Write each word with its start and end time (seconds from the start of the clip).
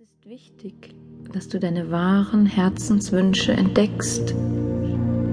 Es 0.00 0.04
ist 0.10 0.28
wichtig, 0.28 0.94
dass 1.32 1.48
du 1.48 1.58
deine 1.58 1.90
wahren 1.90 2.46
Herzenswünsche 2.46 3.50
entdeckst 3.50 4.32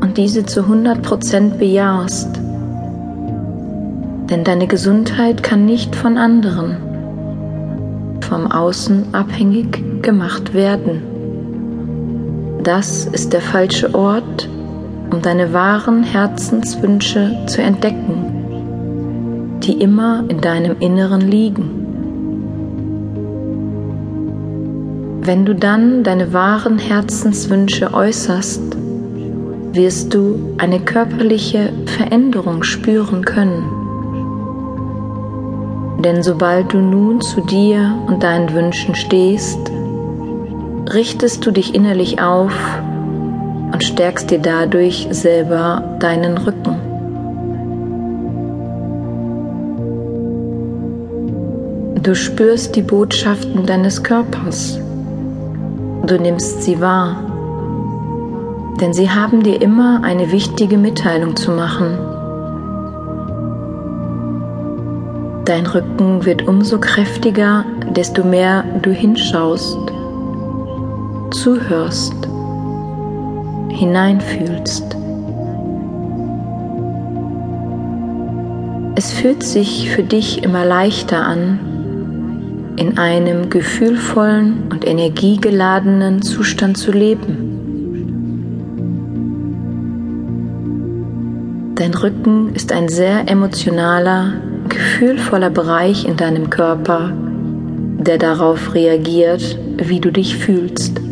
und 0.00 0.14
diese 0.16 0.46
zu 0.46 0.62
100% 0.62 1.58
bejahst. 1.58 2.40
Denn 4.30 4.44
deine 4.44 4.66
Gesundheit 4.66 5.42
kann 5.42 5.66
nicht 5.66 5.94
von 5.94 6.16
anderen, 6.16 6.78
vom 8.22 8.50
Außen 8.50 9.12
abhängig 9.14 10.02
gemacht 10.02 10.54
werden. 10.54 11.02
Das 12.62 13.04
ist 13.04 13.34
der 13.34 13.42
falsche 13.42 13.94
Ort, 13.94 14.48
um 15.10 15.20
deine 15.20 15.52
wahren 15.52 16.02
Herzenswünsche 16.02 17.44
zu 17.46 17.60
entdecken, 17.60 19.58
die 19.62 19.82
immer 19.82 20.24
in 20.30 20.40
deinem 20.40 20.80
Inneren 20.80 21.20
liegen. 21.20 21.75
Wenn 25.26 25.44
du 25.44 25.56
dann 25.56 26.04
deine 26.04 26.32
wahren 26.32 26.78
Herzenswünsche 26.78 27.92
äußerst, 27.92 28.62
wirst 29.72 30.14
du 30.14 30.54
eine 30.58 30.78
körperliche 30.78 31.72
Veränderung 31.84 32.62
spüren 32.62 33.24
können. 33.24 33.64
Denn 36.04 36.22
sobald 36.22 36.72
du 36.72 36.78
nun 36.78 37.20
zu 37.20 37.40
dir 37.40 37.92
und 38.06 38.22
deinen 38.22 38.54
Wünschen 38.54 38.94
stehst, 38.94 39.58
richtest 40.94 41.44
du 41.44 41.50
dich 41.50 41.74
innerlich 41.74 42.22
auf 42.22 42.54
und 43.72 43.82
stärkst 43.82 44.30
dir 44.30 44.38
dadurch 44.38 45.08
selber 45.10 45.96
deinen 45.98 46.38
Rücken. 46.38 46.76
Du 52.00 52.14
spürst 52.14 52.76
die 52.76 52.82
Botschaften 52.82 53.66
deines 53.66 54.04
Körpers 54.04 54.78
Du 56.06 56.20
nimmst 56.20 56.62
sie 56.62 56.80
wahr, 56.80 57.16
denn 58.80 58.92
sie 58.92 59.10
haben 59.10 59.42
dir 59.42 59.60
immer 59.60 60.04
eine 60.04 60.30
wichtige 60.30 60.78
Mitteilung 60.78 61.34
zu 61.34 61.50
machen. 61.50 61.98
Dein 65.46 65.66
Rücken 65.66 66.24
wird 66.24 66.46
umso 66.46 66.78
kräftiger, 66.78 67.64
desto 67.90 68.22
mehr 68.22 68.62
du 68.82 68.92
hinschaust, 68.92 69.78
zuhörst, 71.32 72.14
hineinfühlst. 73.70 74.96
Es 78.94 79.10
fühlt 79.10 79.42
sich 79.42 79.90
für 79.90 80.04
dich 80.04 80.44
immer 80.44 80.64
leichter 80.64 81.26
an, 81.26 81.58
in 82.76 82.98
einem 82.98 83.50
gefühlvollen 83.50 84.68
und 84.70 84.86
energiegeladenen 84.86 86.22
Zustand 86.22 86.76
zu 86.76 86.92
leben. 86.92 87.56
Dein 91.74 91.94
Rücken 91.94 92.54
ist 92.54 92.72
ein 92.72 92.88
sehr 92.88 93.28
emotionaler, 93.28 94.34
gefühlvoller 94.68 95.50
Bereich 95.50 96.06
in 96.06 96.16
deinem 96.16 96.50
Körper, 96.50 97.12
der 97.98 98.18
darauf 98.18 98.74
reagiert, 98.74 99.58
wie 99.76 100.00
du 100.00 100.10
dich 100.10 100.36
fühlst. 100.36 101.05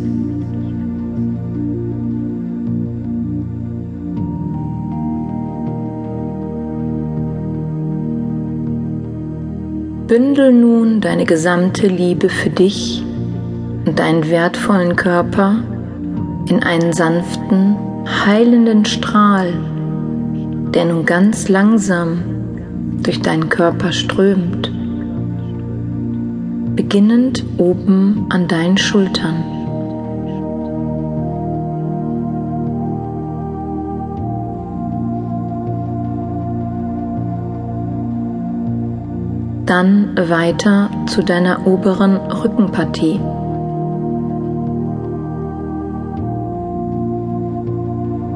Bündel 10.07 10.51
nun 10.51 11.01
deine 11.01 11.25
gesamte 11.25 11.87
Liebe 11.87 12.29
für 12.29 12.51
dich 12.51 13.03
und 13.87 13.97
deinen 13.97 14.29
wertvollen 14.29 14.95
Körper 14.95 15.55
in 16.47 16.61
einen 16.61 16.93
sanften, 16.93 17.75
heilenden 18.05 18.85
Strahl, 18.85 19.51
der 20.75 20.85
nun 20.85 21.07
ganz 21.07 21.49
langsam 21.49 22.19
durch 23.01 23.19
deinen 23.23 23.49
Körper 23.49 23.91
strömt, 23.91 24.71
beginnend 26.75 27.43
oben 27.57 28.27
an 28.29 28.47
deinen 28.47 28.77
Schultern. 28.77 29.54
Dann 39.65 40.15
weiter 40.29 40.89
zu 41.07 41.23
deiner 41.23 41.65
oberen 41.65 42.17
Rückenpartie. 42.17 43.19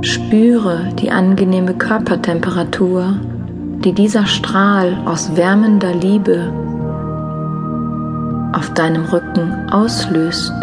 Spüre 0.01 0.89
die 0.97 1.11
angenehme 1.11 1.73
Körpertemperatur, 1.73 3.17
die 3.83 3.93
dieser 3.93 4.25
Strahl 4.25 4.97
aus 5.05 5.35
wärmender 5.35 5.93
Liebe 5.93 6.51
auf 8.53 8.73
deinem 8.73 9.05
Rücken 9.05 9.69
auslöst. 9.71 10.53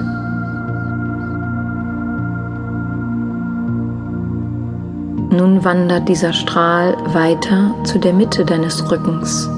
Nun 5.30 5.64
wandert 5.64 6.08
dieser 6.08 6.32
Strahl 6.32 6.96
weiter 7.12 7.74
zu 7.84 7.98
der 7.98 8.12
Mitte 8.12 8.44
deines 8.44 8.90
Rückens. 8.90 9.48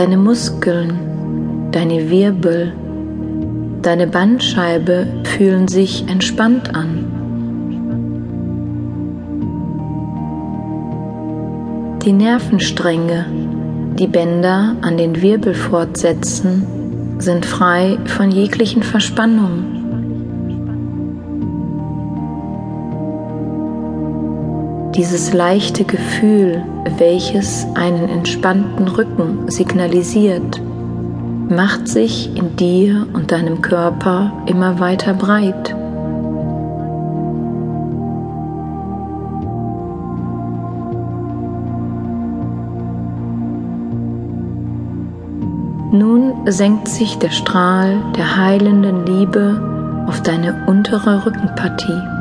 Deine 0.00 0.16
Muskeln, 0.16 1.68
deine 1.72 2.08
Wirbel, 2.08 2.72
deine 3.82 4.06
Bandscheibe 4.06 5.06
fühlen 5.24 5.68
sich 5.68 6.08
entspannt 6.08 6.74
an. 6.74 7.04
Die 12.02 12.14
Nervenstränge, 12.14 13.26
die 13.98 14.06
Bänder 14.06 14.76
an 14.80 14.96
den 14.96 15.20
Wirbel 15.20 15.52
fortsetzen, 15.52 17.18
sind 17.18 17.44
frei 17.44 17.98
von 18.06 18.30
jeglichen 18.30 18.82
Verspannungen. 18.82 19.79
Dieses 25.00 25.32
leichte 25.32 25.84
Gefühl, 25.84 26.62
welches 26.98 27.66
einen 27.74 28.10
entspannten 28.10 28.86
Rücken 28.86 29.50
signalisiert, 29.50 30.60
macht 31.48 31.88
sich 31.88 32.36
in 32.36 32.54
dir 32.56 33.06
und 33.14 33.32
deinem 33.32 33.62
Körper 33.62 34.30
immer 34.44 34.78
weiter 34.78 35.14
breit. 35.14 35.74
Nun 45.92 46.34
senkt 46.44 46.88
sich 46.88 47.16
der 47.16 47.30
Strahl 47.30 48.02
der 48.18 48.36
heilenden 48.36 49.06
Liebe 49.06 50.04
auf 50.06 50.22
deine 50.22 50.66
untere 50.66 51.24
Rückenpartie. 51.24 52.19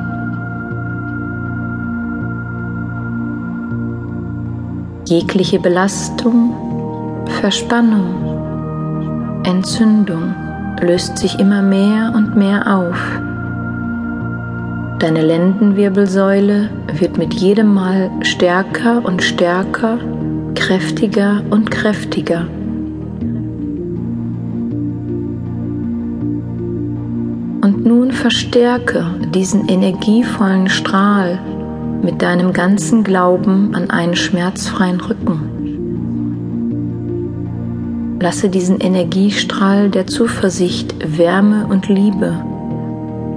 Jegliche 5.10 5.58
Belastung, 5.58 6.54
Verspannung, 7.42 9.42
Entzündung 9.44 10.36
löst 10.82 11.18
sich 11.18 11.40
immer 11.40 11.64
mehr 11.64 12.14
und 12.16 12.36
mehr 12.36 12.78
auf. 12.78 13.20
Deine 15.00 15.24
Lendenwirbelsäule 15.24 16.70
wird 16.94 17.18
mit 17.18 17.34
jedem 17.34 17.74
Mal 17.74 18.12
stärker 18.22 19.04
und 19.04 19.24
stärker, 19.24 19.98
kräftiger 20.54 21.42
und 21.50 21.72
kräftiger. 21.72 22.42
Und 27.62 27.84
nun 27.84 28.12
verstärke 28.12 29.08
diesen 29.34 29.68
energievollen 29.70 30.70
Strahl 30.70 31.40
mit 32.02 32.22
deinem 32.22 32.54
ganzen 32.54 33.04
Glauben 33.04 33.76
an 33.76 33.90
einen 33.90 34.16
schmerzfreien 34.16 35.02
Rücken. 35.02 35.58
Lasse 38.22 38.50
diesen 38.50 38.80
Energiestrahl 38.80 39.90
der 39.90 40.08
Zuversicht, 40.08 40.96
Wärme 41.18 41.68
und 41.68 41.88
Liebe 41.88 42.44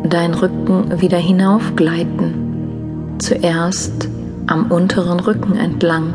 deinen 0.09 0.35
Rücken 0.35 1.01
wieder 1.01 1.19
hinaufgleiten, 1.19 3.17
zuerst 3.19 4.09
am 4.47 4.71
unteren 4.71 5.21
Rücken 5.21 5.57
entlang. 5.57 6.13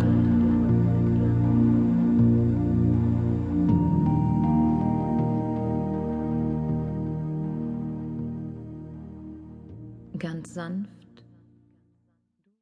Ganz 10.19 10.53
sanft 10.53 11.06